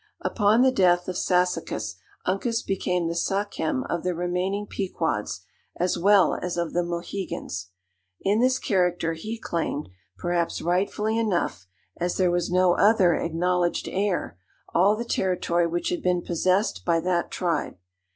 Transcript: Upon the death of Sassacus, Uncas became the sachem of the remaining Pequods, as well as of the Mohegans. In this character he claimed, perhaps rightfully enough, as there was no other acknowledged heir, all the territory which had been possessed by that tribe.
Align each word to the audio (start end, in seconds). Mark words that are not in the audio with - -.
Upon 0.21 0.63
the 0.63 0.71
death 0.71 1.07
of 1.07 1.15
Sassacus, 1.15 1.97
Uncas 2.25 2.63
became 2.63 3.07
the 3.07 3.13
sachem 3.13 3.83
of 3.83 4.01
the 4.01 4.15
remaining 4.15 4.65
Pequods, 4.65 5.41
as 5.75 5.95
well 5.95 6.39
as 6.41 6.57
of 6.57 6.73
the 6.73 6.81
Mohegans. 6.81 7.69
In 8.19 8.39
this 8.39 8.57
character 8.57 9.13
he 9.13 9.37
claimed, 9.37 9.89
perhaps 10.17 10.59
rightfully 10.59 11.19
enough, 11.19 11.67
as 11.97 12.17
there 12.17 12.31
was 12.31 12.49
no 12.49 12.75
other 12.75 13.13
acknowledged 13.13 13.87
heir, 13.89 14.39
all 14.73 14.95
the 14.95 15.05
territory 15.05 15.67
which 15.67 15.89
had 15.89 16.01
been 16.01 16.23
possessed 16.23 16.83
by 16.83 16.99
that 16.99 17.29
tribe. 17.29 17.75